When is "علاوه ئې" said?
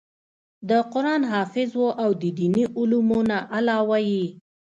3.55-4.25